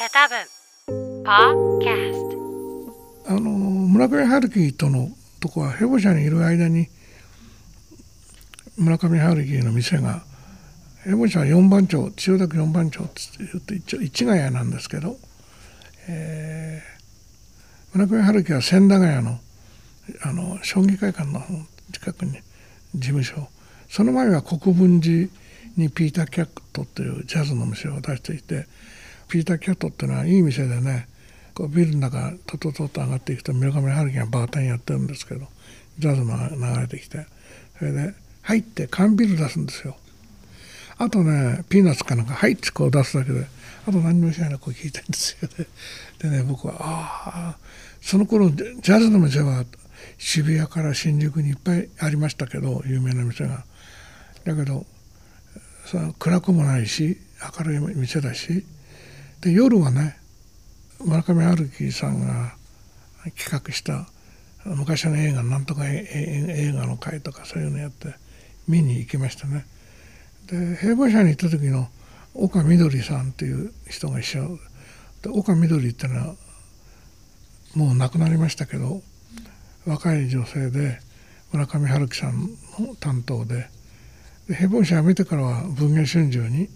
[0.00, 1.24] セタブン。
[1.24, 2.14] ポッキャ
[3.26, 5.10] スあの村上春樹との
[5.40, 6.88] とこはヘボ社にいる間に
[8.78, 10.22] 村上春樹の店が
[11.04, 15.18] ヘボ社は4番町千代田区4番町って言って一応市ヶ谷なんですけど、
[16.08, 19.38] えー、村上春樹は千駄ヶ谷の
[20.22, 21.42] あの将棋会館の
[21.92, 22.40] 近くに
[22.94, 23.48] 事務所
[23.90, 25.28] その前は国分寺
[25.76, 28.66] にピーター・キャットっていうジャズの店を出していて
[29.30, 31.08] ピーター・キャットっていうのはいい店でね
[31.54, 35.46] こうビルの中とととと上がっていくと村上春樹がバーテンやってるんですけど
[35.98, 37.26] ジャズが流れてきて。
[37.80, 39.96] それで入って缶ビール出すんですよ。
[40.98, 43.46] あとねピーナッツかなんか「はい」ってこう出すだけで
[43.88, 45.66] あと何もしないなこう聞いてるんですよね。
[46.18, 47.58] でね僕はああ
[48.02, 49.64] その頃ジャズの店は
[50.18, 53.64] 渋谷から新宿にいっぱいありましたけど有名な店が。
[54.44, 54.84] だけど
[55.86, 57.16] さ暗くもないし
[57.58, 58.66] 明るい店だし
[59.40, 60.16] で夜はね
[61.00, 62.54] 村上春樹さんが
[63.36, 64.06] 企画した
[64.64, 68.14] 昔の映画なんとか映画の会とかそういうのやって
[68.68, 69.64] 見に行きましたね。
[70.46, 71.88] で平凡社に行った時の
[72.34, 74.58] 岡みどりさんっていう人が一緒
[75.22, 76.34] で岡みどりっていうのは
[77.74, 79.02] もう亡くなりましたけど
[79.86, 81.00] 若い女性で
[81.52, 83.68] 村上春樹さんの担当で
[84.48, 86.68] で平凡社を見てからは文藝春秋に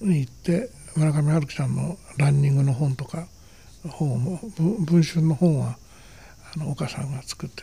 [0.00, 3.26] 行って村上春樹さんのランニングの本とか
[3.88, 5.76] 本も文春の本は
[6.54, 7.62] あの岡さんが作って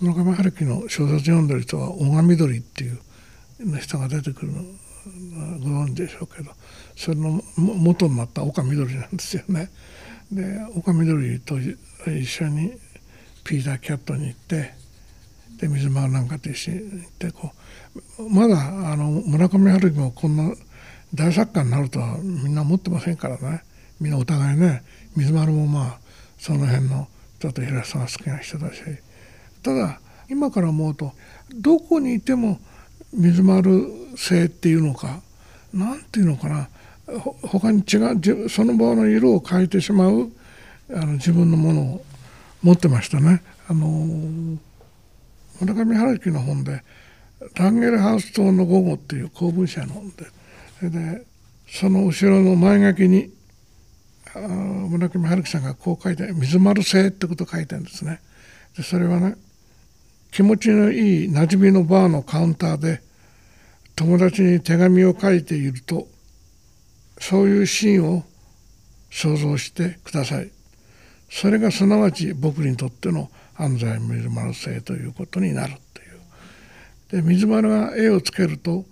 [0.00, 3.00] 村上春樹の小説読んでる人は小川緑っていう
[3.80, 4.62] 人が出てくるの
[5.60, 6.50] ご存知でしょうけど
[6.96, 9.70] それの元になった岡緑なんですよね。
[10.30, 11.76] で岡緑と一
[12.26, 12.72] 緒に
[13.44, 14.74] ピーター・キャットに行って
[15.58, 17.52] で水間なんかと一緒に行ってこ
[18.18, 20.54] うまだあの村上春樹もこんな
[21.14, 23.62] 大作家になるとはみんな思ってませんからね。
[24.00, 24.82] みんなお互いね
[25.16, 25.98] 水丸もまあ
[26.38, 27.08] その辺の
[27.38, 28.82] ちょっと平さんが好きな人だし。
[29.62, 31.12] ただ今から思うと
[31.52, 32.60] どこにいても
[33.12, 35.20] 水丸性っていうのか
[35.74, 36.68] 何ていうのかな。
[37.42, 37.96] 他に違
[38.44, 40.30] うその場の色を変えてしまう
[40.94, 42.04] あの自分のものを
[42.62, 43.42] 持ってましたね。
[43.68, 43.88] あの
[45.60, 46.84] 村上春樹の本で
[47.56, 50.26] 「ランゲルハウス島の午後」っていう公文社の本で。
[50.80, 51.26] それで
[51.68, 53.30] その後ろの前書きに
[54.88, 58.20] 村上春樹さんがこう書いて「水丸性」ってことを書いてるんですね。
[58.76, 59.36] でそれはね
[60.30, 63.02] 気持ちのいい馴染みのバーのカウンターで
[63.94, 66.08] 友達に手紙を書いていると
[67.18, 68.24] そういうシーンを
[69.10, 70.50] 想像してください。
[71.28, 77.22] それがすなわち僕にとっての安西水丸性ということになるという。
[77.22, 78.86] で水丸が絵をつけると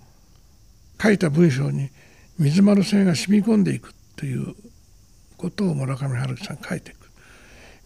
[1.01, 1.91] 書いた文章に
[2.39, 4.55] 水丸線が染み込んでいくという
[5.37, 7.11] ことを村上春樹さん書いていく。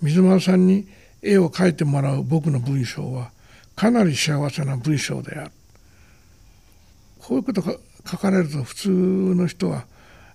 [0.01, 0.89] 水丸さんに
[1.23, 3.31] 絵を描いてもらう僕の文章は
[3.77, 5.51] かなり幸せな文章である。
[7.21, 7.77] こういうことが
[8.11, 9.87] 書かれると普通の人は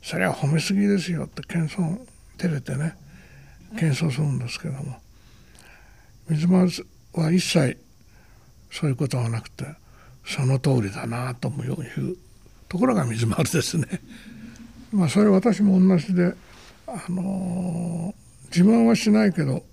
[0.01, 1.99] それは褒めすぎですよって謙遜
[2.37, 2.95] 照れてね
[3.77, 4.97] 謙遜するんですけども。
[6.29, 6.69] 水丸
[7.13, 7.77] は一切
[8.71, 9.65] そういうことはなくて
[10.25, 12.17] その通りだなという
[12.69, 13.85] ところが水丸ですね。
[14.91, 16.33] まあそれ私も同じで、
[16.87, 19.63] あのー、自慢はしないけど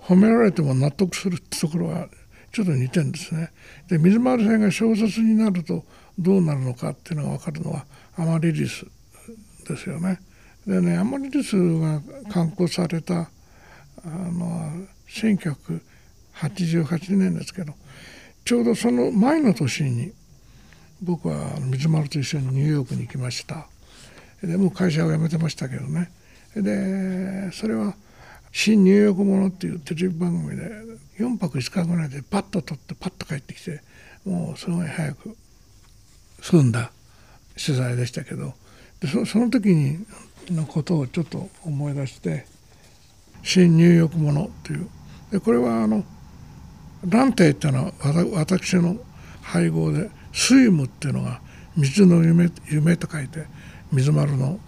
[0.00, 2.08] 褒められても納得するってところは
[2.52, 3.50] ちょっと似てんですね。
[3.88, 5.84] で水丸さんが小説になると
[6.18, 7.84] どうなるのかっていうのが分かるのは
[8.16, 8.86] アマリリス
[9.68, 10.20] ですよね。
[10.66, 12.00] でねアマリリスが
[12.30, 13.28] 刊行されたあ
[14.08, 17.74] の1988年ですけど
[18.44, 20.12] ちょうどその前の年に
[21.02, 23.66] 僕は水丸と一緒にニューヨークに行きました。
[24.42, 26.10] でもう会社を辞めてましたけどね。
[26.54, 27.94] でそれは
[28.52, 30.70] 「新ニューヨークもの」っていうテレビ番組で
[31.18, 33.82] 4泊5日ぐらいでパッと撮ってパッと帰ってきて
[34.24, 35.36] もうすごい早く
[36.42, 36.90] 済んだ
[37.56, 38.54] 取材でしたけど。
[39.00, 40.04] でそその時に
[40.50, 42.46] のことをちょっと思い出して
[43.42, 44.88] 「新ニューヨークもの」っていう。
[45.30, 46.04] でこれはあの
[47.06, 47.92] ランテっていうのは
[48.32, 48.96] 私の
[49.42, 51.40] 配合でスイムっていうのが
[51.76, 53.46] 水の夢夢と書いて
[53.90, 54.60] 水丸の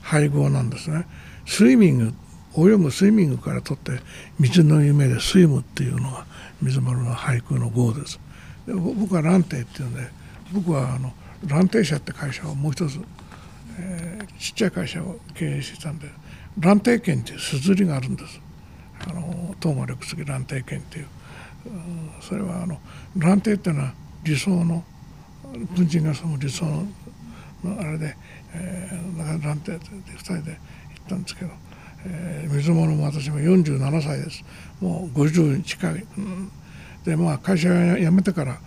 [0.00, 1.06] 配合なんですね。
[1.44, 2.14] スイミング
[2.56, 4.00] 泳ぐスイミングから取って
[4.38, 6.24] 水の夢でスイムっていうのが
[6.62, 8.18] 水丸の俳句の号です。
[8.66, 10.00] で僕は蘭亭っていうんで
[10.50, 11.12] 僕はあの
[11.46, 12.98] 蘭亭社って会社をもう一つ、
[13.78, 16.08] えー、ちっちゃい会社を経営してたんで
[16.58, 18.40] 蘭亭券っていうすずりがあるんです。
[19.06, 21.06] あの東間緑杉蘭亭券っていう、
[21.66, 22.80] うん、それはあの
[23.18, 23.92] 蘭亭っていうのは
[24.26, 24.82] 理想の
[25.76, 28.16] 文人がその理想のあれで、
[28.52, 31.50] えー、中蘭亭で2人で行ったんですけど、
[32.04, 34.44] えー、水物も私も47歳です。
[34.80, 36.50] もう50近い、うん、
[37.04, 38.58] でまあ会社辞めてから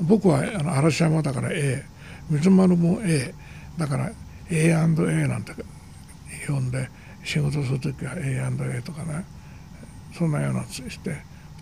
[0.00, 1.84] 僕はあの嵐山だから A
[2.28, 3.32] 水丸も A
[3.78, 4.10] だから
[4.50, 4.74] A&A
[5.28, 5.52] なんて
[6.46, 6.90] 呼んで
[7.22, 9.24] 仕事する時は A&A とかね。
[10.16, 11.10] そんなようなして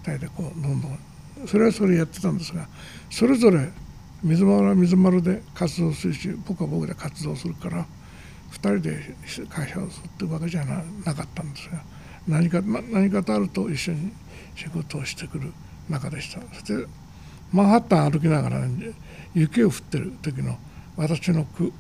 [0.05, 0.99] 2人でこうどんどん
[1.47, 2.67] それはそれやってたんですが
[3.11, 3.69] それぞれ
[4.23, 7.87] 水丸は水丸で活動するし僕は僕で活動するから
[8.53, 9.15] 2人で
[9.49, 11.83] 会社をするってわけじゃなかったんですが
[12.29, 14.13] 何か何かとあると一緒に
[14.55, 15.53] 仕事をしてくる
[15.89, 16.41] 中でした。
[16.55, 16.87] そして
[17.53, 18.93] マンハッタン歩きながら、ね、
[19.35, 20.57] 雪を降ってる時の
[20.97, 21.73] 私の句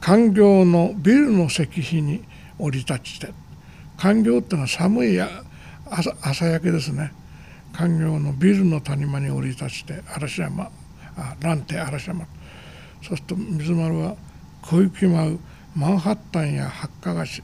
[0.00, 2.22] 官業のビルの石碑に
[2.58, 3.32] 降り立ちて
[3.96, 5.28] 官業ってのは寒いや
[5.90, 7.12] 朝朝焼けですね。
[7.76, 10.70] 官業のビルの谷間に降り立ちて嵐山
[11.16, 12.26] あ蘭亭嵐山。
[13.02, 14.16] そうすると水丸は
[14.62, 15.40] 小雪舞う
[15.76, 17.42] マンハッタンや八花菓子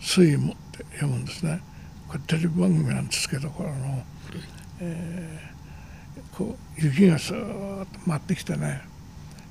[0.00, 1.60] 水もって読むんですね。
[2.08, 4.02] これテレビ番組なんですけどこれの、
[4.80, 8.82] えー、こう雪がスーッと舞ってきてね。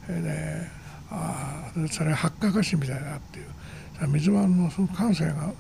[0.08, 0.68] で
[1.10, 3.46] ああそれ八花菓子みたいだっていう。
[4.10, 5.54] 水丸のその感性が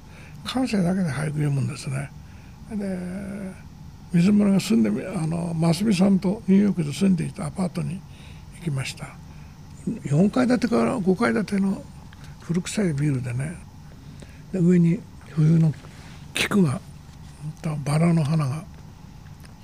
[0.43, 2.11] 感性だけで俳句読むんですね。
[2.71, 3.63] で
[4.13, 7.99] 水丸が住んであの真澄さんとニューヨークで住んでいたアパートに
[8.57, 9.07] 行きました。
[9.87, 11.81] 4階建てから5階建ての
[12.41, 13.57] 古臭いビルでね。
[14.51, 14.99] で上に
[15.29, 15.73] 冬の
[16.33, 16.79] 菊が
[17.83, 18.63] バラの花が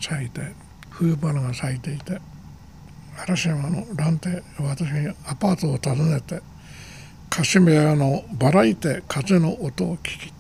[0.02, 0.42] 咲いて
[0.90, 2.20] 冬花が咲いていて
[3.22, 6.42] 嵐山の蘭亭私がアパートを訪ねて
[7.30, 10.32] カシメヤのバラいて風の音を聞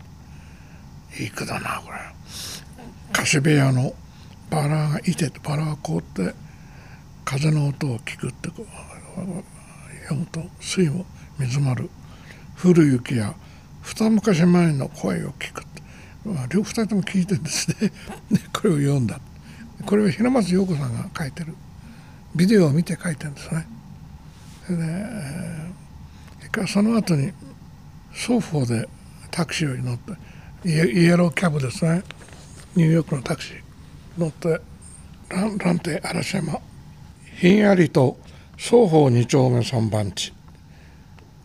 [1.17, 2.18] きいい句だなこれ。
[3.19, 3.91] カシメヤの
[4.49, 6.33] バラがいてバラが凍って
[7.25, 11.05] 風の音を聞くってこう読むと水も
[11.37, 11.89] 水丸
[12.63, 13.35] 降る雪や
[13.81, 15.63] 二昔前の声を聞く
[16.25, 17.91] まあ、両二人とも聞いてですね。
[18.53, 19.19] これを読んだ。
[19.85, 21.55] これは平松陽子さんが書いてる
[22.35, 23.67] ビデオを見て書いてるんですね。
[24.65, 27.31] それで、えー、その後に
[28.11, 28.87] 双方で
[29.31, 30.13] タクシーに乗って
[30.65, 32.03] イエローキャブですね。
[32.75, 33.61] ニューヨークのタクシー
[34.19, 34.61] 乗って
[35.29, 36.59] 蘭亭嵐山
[37.39, 38.17] ひんやりと
[38.57, 40.33] 双方二丁目三番地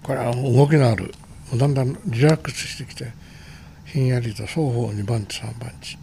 [0.03, 1.15] これは動きのある
[1.57, 3.13] だんだんリラックスしてきて
[3.87, 5.97] ひんやりと双方二番地三番地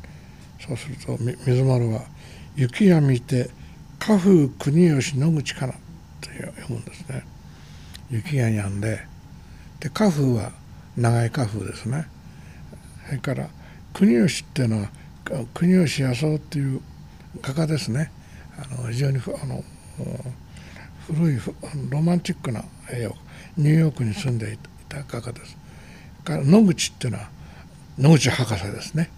[0.65, 2.01] そうすると水丸は
[2.56, 3.50] 「雪や見て
[4.00, 5.73] 家風国吉野口かな」
[6.21, 7.23] と読むんですね。
[8.09, 9.07] 雪が止んで
[9.79, 10.51] で家風は
[10.97, 12.06] 長い家風ですね。
[13.06, 13.50] それから
[13.94, 14.89] 国吉っていうのは
[15.53, 16.81] 国吉康夫っていう
[17.41, 18.12] 画家ですね。
[18.57, 19.63] あの非常にあの
[21.07, 21.39] 古い
[21.89, 23.15] ロマンチックな絵を
[23.57, 24.57] ニューヨークに住んでい
[24.89, 25.57] た画家です。
[26.23, 27.29] から野口っていうのは
[27.97, 29.09] 野口博士ですね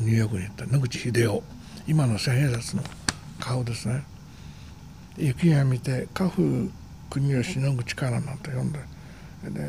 [0.00, 1.42] ニューヨークに行った野口英世
[1.86, 2.82] 今の千円札の
[3.40, 4.04] 顔ですね。
[5.16, 6.68] 雪が見て家風
[7.10, 8.78] 国吉野口からなんて呼んで
[9.50, 9.60] で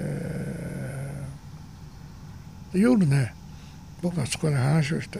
[2.79, 3.33] 夜ね
[4.01, 5.19] 僕はそこで話をして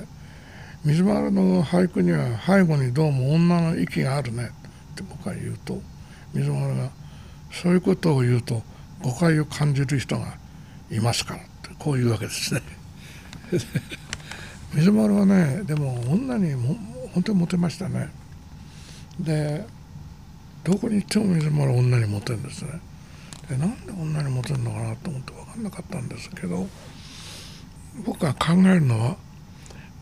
[0.86, 4.46] 水丸の俳句には背後にどうも女の息があるね。
[4.46, 5.82] って僕は言うと
[6.34, 6.90] 水丸が
[7.52, 8.62] そういうことを言うと
[9.02, 10.38] 誤解を感じる人が
[10.90, 11.42] いますから。
[11.42, 12.62] ってこういうわけですね。
[14.74, 16.78] 水丸はねでも女にも
[17.14, 18.10] 本当にモテましたね。
[19.20, 19.66] で
[20.64, 22.80] どこに行っても水丸は女にモテるんですね。
[23.50, 26.68] でなんで女にモテるのかなと思って分かんなかったんですけど
[28.06, 29.18] 僕が考えるのは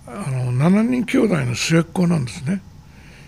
[0.08, 2.62] あの7人兄弟の末っ子なんですね。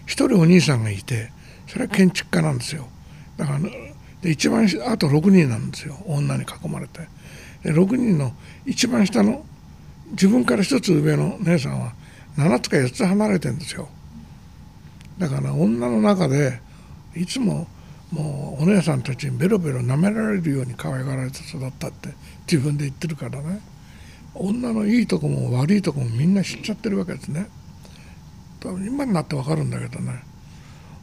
[0.06, 1.30] 一人お兄さんがいて
[1.68, 2.88] それは建築家なんですよ。
[3.38, 3.60] だから
[4.22, 5.98] で一番あと6人なんですよ。
[6.06, 7.02] 女に囲まれて。
[7.64, 8.34] で6人の
[8.66, 9.46] 一番下の
[10.12, 11.94] 自分から1つ上の姉さんは
[12.38, 13.90] 7つか8つ離れてんですよ。
[15.18, 16.62] だから女の中で
[17.14, 17.68] いつも
[18.12, 22.10] もうお姉さんたちにベロベロ舐められるように可愛がられて育ったって
[22.50, 23.60] 自分で言ってるからね。
[24.40, 27.48] 女のいいとこも悪いとこもみんな知っちゃってるわけですね
[28.64, 30.24] 今になって分かるんだけどね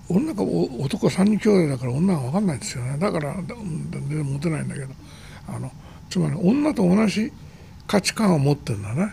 [0.09, 4.89] 女が男3人兄弟だから女が分かんないですよねだから全然モテないんだけど
[5.49, 5.71] あの
[6.09, 7.33] つまり女と同じ
[7.87, 9.13] 価値観を持ってるんだね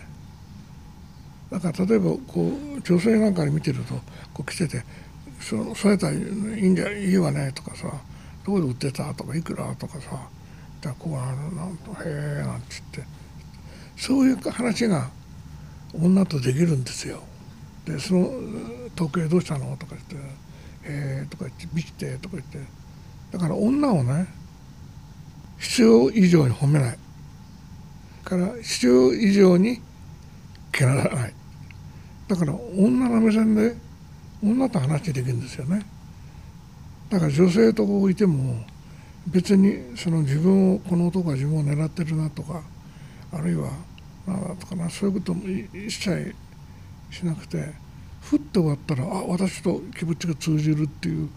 [1.50, 3.94] だから例えばこう女性なんかに見てると
[4.32, 4.84] こう来てて
[5.40, 7.88] 「そそうやったらいいんじゃいいわね」とかさ
[8.44, 10.28] 「どこで売ってた?」とか「いくら?」とかさ
[10.80, 13.23] 「だこうなんとへえ」なんて言って
[13.96, 15.10] そういう話が
[15.92, 17.22] 女とできるんですよ。
[17.86, 18.30] でその
[18.96, 19.76] 時計どうしたの？
[19.76, 20.16] とか言って
[20.84, 22.58] 「えー」とか言って「見て」とか言って。
[23.32, 24.28] だから女をね
[25.58, 26.98] 必要以上に褒めない。
[28.24, 29.80] から必要以上に
[30.72, 31.34] けならない。
[32.26, 33.76] だから女の目線で
[34.42, 35.84] 女と話できるんですよね。
[37.10, 38.64] だから女性とこういても
[39.26, 42.62] 別にその自分をこの男が自分を狙ってるなとか
[43.36, 43.70] あるいは
[44.26, 46.34] 何だとかなそういうことも一切
[47.10, 47.72] しなくて
[48.20, 51.28] ふっと終わったらあ私と気持ちが通じるっていう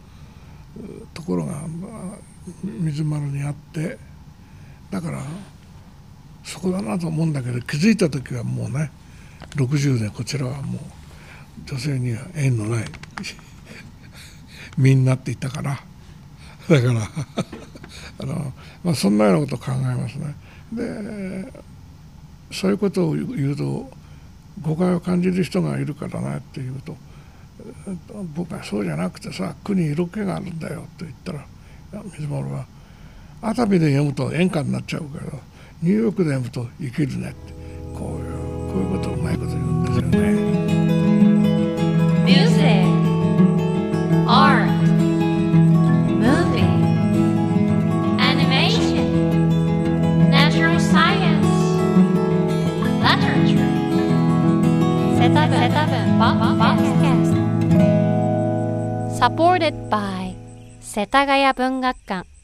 [1.13, 2.17] ところがまあ
[2.63, 3.97] 水丸にあって
[4.89, 5.21] だから
[6.43, 8.89] そこだなと思うんだけど気づいた時はもうね
[9.55, 10.81] 60でこちらはもう
[11.65, 12.85] 女性には縁のない
[14.77, 15.83] みんなって言ったから
[16.69, 17.09] だから
[18.19, 20.35] あの、まあ、そんなようなことを考えますね。
[20.71, 21.53] で
[22.51, 23.89] そういうことを言うと
[24.61, 26.95] 誤解を感じる人がいるからなって言うと
[28.35, 31.45] 僕はそうじゃなくてさ苦に色気があるんだよと言ったら
[32.17, 32.65] 水丸は
[33.41, 35.39] 熱海で読むと演歌になっちゃうけど
[35.81, 37.53] ニューヨークで読むと生きるねって
[37.93, 40.17] こういうこういうことをうまいこと言うんですよね。
[42.25, 42.67] Music,
[55.27, 55.91] セタブセタブ
[59.35, 60.37] ポッドバイ
[60.79, 62.36] 世田谷文学館